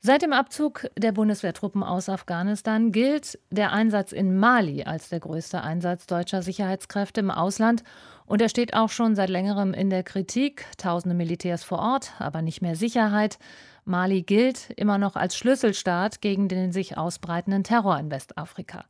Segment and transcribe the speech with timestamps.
[0.00, 5.62] Seit dem Abzug der Bundeswehrtruppen aus Afghanistan gilt der Einsatz in Mali als der größte
[5.62, 7.82] Einsatz deutscher Sicherheitskräfte im Ausland
[8.26, 10.66] und er steht auch schon seit längerem in der Kritik.
[10.78, 13.38] Tausende Militärs vor Ort, aber nicht mehr Sicherheit.
[13.84, 18.84] Mali gilt immer noch als Schlüsselstaat gegen den sich ausbreitenden Terror in Westafrika.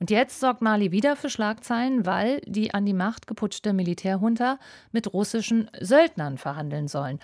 [0.00, 4.58] Und jetzt sorgt Mali wieder für Schlagzeilen, weil die an die Macht geputschte Militärjunta
[4.92, 7.18] mit russischen Söldnern verhandeln sollen.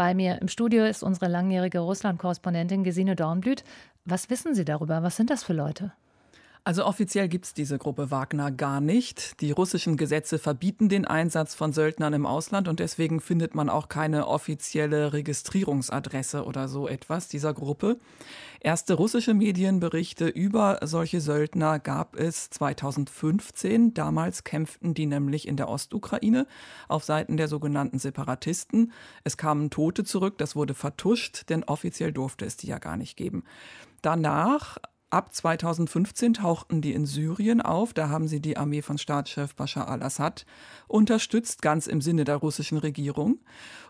[0.00, 3.64] Bei mir im Studio ist unsere langjährige Russland-Korrespondentin Gesine Dornblüt.
[4.06, 5.02] Was wissen Sie darüber?
[5.02, 5.92] Was sind das für Leute?
[6.62, 9.40] Also offiziell gibt es diese Gruppe Wagner gar nicht.
[9.40, 13.88] Die russischen Gesetze verbieten den Einsatz von Söldnern im Ausland und deswegen findet man auch
[13.88, 17.98] keine offizielle Registrierungsadresse oder so etwas dieser Gruppe.
[18.60, 23.94] Erste russische Medienberichte über solche Söldner gab es 2015.
[23.94, 26.46] Damals kämpften die nämlich in der Ostukraine
[26.88, 28.92] auf Seiten der sogenannten Separatisten.
[29.24, 33.16] Es kamen Tote zurück, das wurde vertuscht, denn offiziell durfte es die ja gar nicht
[33.16, 33.44] geben.
[34.02, 34.76] Danach
[35.10, 37.92] Ab 2015 tauchten die in Syrien auf.
[37.92, 40.46] Da haben sie die Armee von Staatschef Bashar al-Assad
[40.86, 43.40] unterstützt, ganz im Sinne der russischen Regierung.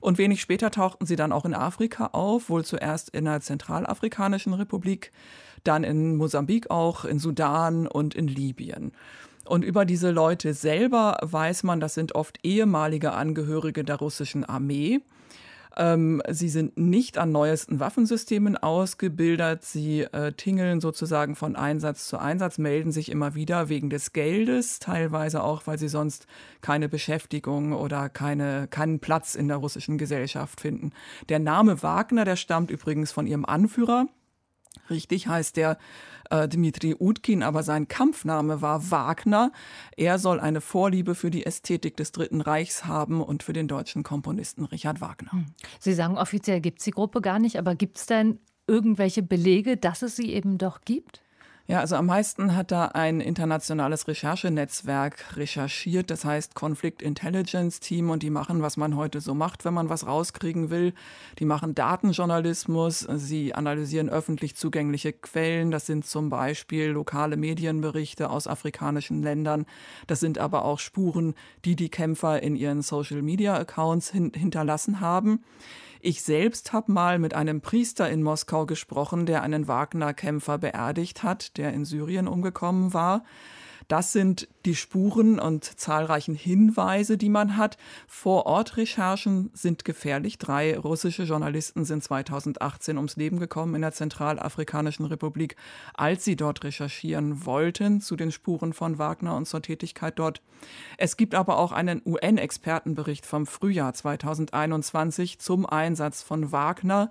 [0.01, 4.55] Und wenig später tauchten sie dann auch in Afrika auf, wohl zuerst in der Zentralafrikanischen
[4.55, 5.13] Republik,
[5.63, 8.93] dann in Mosambik auch, in Sudan und in Libyen.
[9.45, 15.01] Und über diese Leute selber weiß man, das sind oft ehemalige Angehörige der russischen Armee.
[15.77, 19.65] Ähm, sie sind nicht an neuesten Waffensystemen ausgebildet.
[19.65, 24.79] Sie äh, tingeln sozusagen von Einsatz zu Einsatz, melden sich immer wieder wegen des Geldes,
[24.79, 26.27] teilweise auch, weil sie sonst
[26.61, 30.93] keine Beschäftigung oder keine, keinen Platz in der russischen Gesellschaft finden.
[31.29, 34.07] Der Name Wagner, der stammt übrigens von ihrem Anführer.
[34.91, 35.79] Richtig heißt der
[36.31, 39.53] äh, Dmitri Utkin, aber sein Kampfname war Wagner.
[39.97, 44.03] Er soll eine Vorliebe für die Ästhetik des Dritten Reichs haben und für den deutschen
[44.03, 45.33] Komponisten Richard Wagner.
[45.33, 45.47] Hm.
[45.79, 49.77] Sie sagen, offiziell gibt es die Gruppe gar nicht, aber gibt es denn irgendwelche Belege,
[49.77, 51.23] dass es sie eben doch gibt?
[51.71, 58.11] Ja, also am meisten hat da ein internationales Recherchenetzwerk recherchiert, das heißt Conflict Intelligence Team
[58.11, 60.95] und die machen, was man heute so macht, wenn man was rauskriegen will.
[61.39, 68.49] Die machen Datenjournalismus, sie analysieren öffentlich zugängliche Quellen, das sind zum Beispiel lokale Medienberichte aus
[68.49, 69.65] afrikanischen Ländern,
[70.09, 75.45] das sind aber auch Spuren, die die Kämpfer in ihren Social-Media-Accounts hin hinterlassen haben.
[76.03, 81.59] Ich selbst habe mal mit einem Priester in Moskau gesprochen, der einen Wagner-Kämpfer beerdigt hat,
[81.59, 83.23] der in Syrien umgekommen war.
[83.87, 87.77] Das sind die Spuren und zahlreichen Hinweise, die man hat.
[88.07, 90.39] Vor-Ort-Recherchen sind gefährlich.
[90.39, 95.57] Drei russische Journalisten sind 2018 ums Leben gekommen in der Zentralafrikanischen Republik,
[95.95, 100.43] als sie dort recherchieren wollten zu den Spuren von Wagner und zur Tätigkeit dort.
[100.99, 107.11] Es gibt aber auch einen UN-Expertenbericht vom Frühjahr 2021 zum Einsatz von Wagner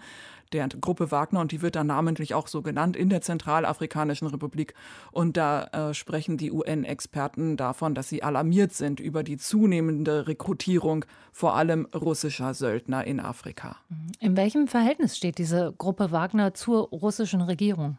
[0.52, 4.74] der Gruppe Wagner und die wird dann namentlich auch so genannt in der Zentralafrikanischen Republik.
[5.12, 11.06] Und da äh, sprechen die UN-Experten davon, dass sie alarmiert sind über die zunehmende Rekrutierung
[11.32, 13.78] vor allem russischer Söldner in Afrika.
[14.20, 17.98] In welchem Verhältnis steht diese Gruppe Wagner zur russischen Regierung?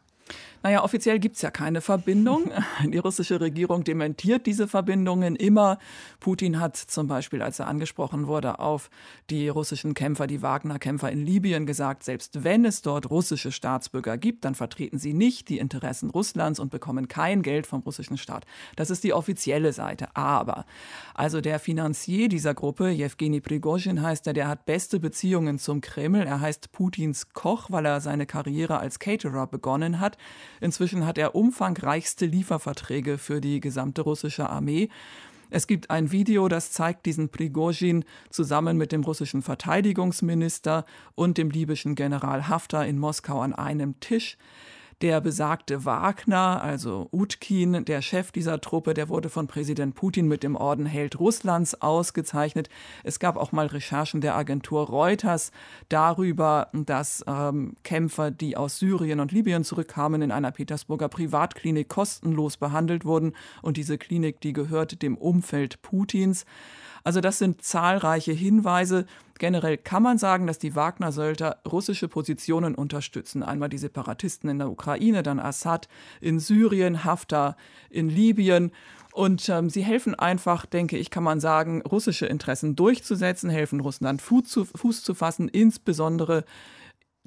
[0.62, 2.50] Naja, offiziell gibt es ja keine Verbindung.
[2.84, 5.78] Die russische Regierung dementiert diese Verbindungen immer.
[6.20, 8.90] Putin hat zum Beispiel, als er angesprochen wurde, auf
[9.30, 14.44] die russischen Kämpfer, die Wagner-Kämpfer in Libyen gesagt, selbst wenn es dort russische Staatsbürger gibt,
[14.44, 18.44] dann vertreten sie nicht die Interessen Russlands und bekommen kein Geld vom russischen Staat.
[18.76, 20.08] Das ist die offizielle Seite.
[20.14, 20.66] Aber,
[21.14, 26.22] also der Finanzier dieser Gruppe, Jewgeni Prigozhin heißt er, der hat beste Beziehungen zum Kreml.
[26.22, 30.18] Er heißt Putins Koch, weil er seine Karriere als Caterer begonnen hat.
[30.60, 34.88] Inzwischen hat er umfangreichste Lieferverträge für die gesamte russische Armee.
[35.50, 40.84] Es gibt ein Video, das zeigt diesen Prigozhin zusammen mit dem russischen Verteidigungsminister
[41.16, 44.36] und dem libyschen General Haftar in Moskau an einem Tisch.
[45.02, 50.42] Der besagte Wagner, also Utkin, der Chef dieser Truppe, der wurde von Präsident Putin mit
[50.42, 52.68] dem Orden Held Russlands ausgezeichnet.
[53.02, 55.52] Es gab auch mal Recherchen der Agentur Reuters
[55.88, 62.58] darüber, dass ähm, Kämpfer, die aus Syrien und Libyen zurückkamen, in einer Petersburger Privatklinik kostenlos
[62.58, 63.32] behandelt wurden.
[63.62, 66.44] Und diese Klinik, die gehört dem Umfeld Putins.
[67.04, 69.06] Also das sind zahlreiche Hinweise.
[69.38, 73.42] Generell kann man sagen, dass die Wagner-Söldner russische Positionen unterstützen.
[73.42, 75.88] Einmal die Separatisten in der Ukraine, dann Assad
[76.20, 77.56] in Syrien, Haftar
[77.88, 78.72] in Libyen.
[79.12, 84.22] Und ähm, sie helfen einfach, denke ich, kann man sagen, russische Interessen durchzusetzen, helfen Russland
[84.22, 86.44] Fuß zu, Fuß zu fassen, insbesondere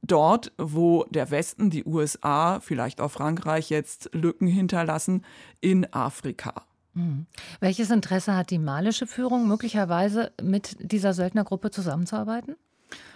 [0.01, 5.25] dort, wo der Westen, die USA, vielleicht auch Frankreich jetzt Lücken hinterlassen,
[5.61, 6.65] in Afrika.
[6.93, 7.25] Mhm.
[7.59, 12.55] Welches Interesse hat die malische Führung, möglicherweise mit dieser Söldnergruppe zusammenzuarbeiten?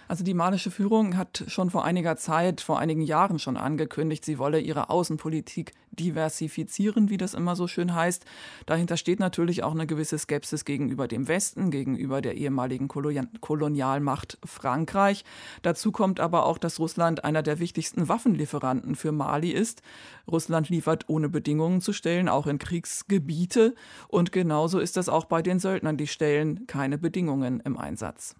[0.08, 4.38] Also die malische Führung hat schon vor einiger Zeit, vor einigen Jahren schon angekündigt, sie
[4.38, 8.24] wolle ihre Außenpolitik diversifizieren, wie das immer so schön heißt.
[8.66, 15.24] Dahinter steht natürlich auch eine gewisse Skepsis gegenüber dem Westen, gegenüber der ehemaligen Kolonialmacht Frankreich.
[15.62, 19.82] Dazu kommt aber auch, dass Russland einer der wichtigsten Waffenlieferanten für Mali ist.
[20.30, 23.74] Russland liefert ohne Bedingungen zu stellen, auch in Kriegsgebiete.
[24.08, 25.96] Und genauso ist das auch bei den Söldnern.
[25.96, 28.34] Die stellen keine Bedingungen im Einsatz.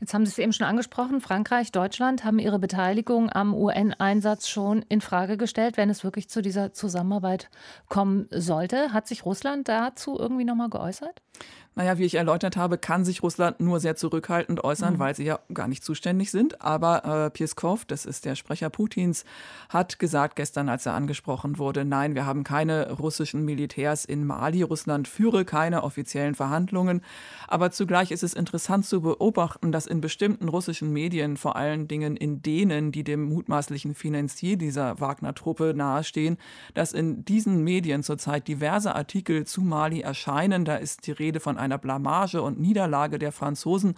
[0.00, 1.20] Jetzt haben Sie es eben schon angesprochen.
[1.20, 6.42] Frankreich, Deutschland haben ihre Beteiligung am UN-Einsatz schon in Frage gestellt, wenn es wirklich zu
[6.42, 6.95] dieser Zusammenarbeit
[7.88, 8.92] kommen sollte.
[8.92, 11.22] Hat sich Russland dazu irgendwie nochmal geäußert?
[11.78, 14.98] Naja, wie ich erläutert habe, kann sich Russland nur sehr zurückhaltend äußern, mhm.
[14.98, 16.62] weil sie ja gar nicht zuständig sind.
[16.62, 19.26] Aber äh, Peskov, das ist der Sprecher Putins,
[19.68, 24.62] hat gesagt gestern, als er angesprochen wurde, nein, wir haben keine russischen Militärs in Mali.
[24.62, 27.02] Russland führe keine offiziellen Verhandlungen.
[27.46, 32.16] Aber zugleich ist es interessant zu beobachten, dass in bestimmten russischen Medien, vor allen Dingen
[32.16, 36.38] in denen, die dem mutmaßlichen Finanzier dieser Wagner-Truppe nahestehen,
[36.72, 40.64] dass in diesen Medien zurzeit diverse Artikel zu Mali erscheinen.
[40.64, 43.96] Da ist die Rede von einer Blamage und Niederlage der Franzosen.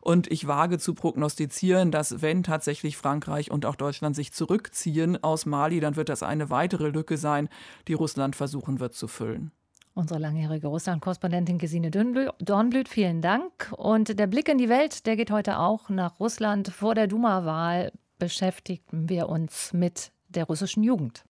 [0.00, 5.44] Und ich wage zu prognostizieren, dass wenn tatsächlich Frankreich und auch Deutschland sich zurückziehen aus
[5.44, 7.48] Mali, dann wird das eine weitere Lücke sein,
[7.86, 9.52] die Russland versuchen wird zu füllen.
[9.92, 13.72] Unsere langjährige Russland-Korrespondentin Gesine Dornblüt, vielen Dank.
[13.76, 16.68] Und der Blick in die Welt, der geht heute auch nach Russland.
[16.68, 21.24] Vor der Duma-Wahl beschäftigten wir uns mit der russischen Jugend.